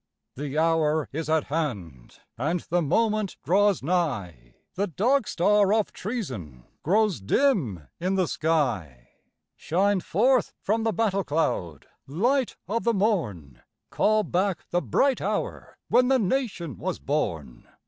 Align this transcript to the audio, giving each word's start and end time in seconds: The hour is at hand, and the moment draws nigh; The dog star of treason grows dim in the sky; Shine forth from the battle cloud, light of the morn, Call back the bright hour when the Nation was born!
The 0.33 0.57
hour 0.57 1.07
is 1.11 1.29
at 1.29 1.43
hand, 1.43 2.21
and 2.35 2.61
the 2.71 2.81
moment 2.81 3.37
draws 3.43 3.83
nigh; 3.83 4.55
The 4.73 4.87
dog 4.87 5.27
star 5.27 5.71
of 5.73 5.93
treason 5.93 6.63
grows 6.81 7.21
dim 7.21 7.87
in 7.99 8.15
the 8.15 8.27
sky; 8.27 9.09
Shine 9.55 9.99
forth 9.99 10.53
from 10.59 10.81
the 10.85 10.91
battle 10.91 11.23
cloud, 11.23 11.85
light 12.07 12.55
of 12.67 12.83
the 12.83 12.95
morn, 12.95 13.61
Call 13.91 14.23
back 14.23 14.65
the 14.71 14.81
bright 14.81 15.21
hour 15.21 15.77
when 15.87 16.07
the 16.07 16.17
Nation 16.17 16.79
was 16.79 16.97
born! 16.97 17.67